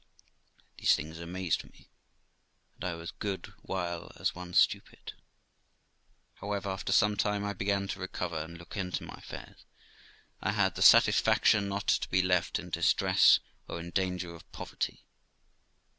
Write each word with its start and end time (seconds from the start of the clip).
These 0.79 0.95
things 0.95 1.19
amazed 1.19 1.63
me, 1.63 1.87
and 2.73 2.83
I 2.85 2.95
was 2.95 3.11
a 3.11 3.19
good 3.19 3.53
while 3.61 4.11
as 4.19 4.33
one 4.33 4.55
stupid. 4.55 5.13
How 6.37 6.53
ever, 6.53 6.69
after 6.69 6.91
some 6.91 7.15
time 7.15 7.45
I 7.45 7.53
began 7.53 7.87
to 7.89 7.99
recover, 7.99 8.39
and 8.41 8.57
look 8.57 8.75
into 8.75 9.03
my 9.03 9.13
affairs. 9.19 9.63
I 10.41 10.53
had 10.53 10.73
the 10.73 10.81
satisfaction 10.81 11.69
not 11.69 11.85
to 11.85 12.09
be 12.09 12.23
left 12.23 12.57
in 12.57 12.71
distress, 12.71 13.41
or 13.67 13.79
in 13.79 13.91
danger 13.91 14.33
of 14.33 14.51
poverty. 14.51 15.05